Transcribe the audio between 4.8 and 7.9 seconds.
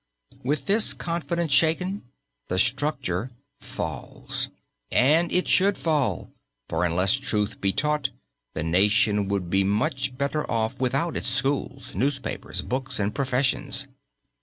And it should fall, for, unless the truth be